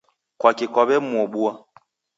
Kwaki 0.39 0.65
kwawemuobua 0.73 1.51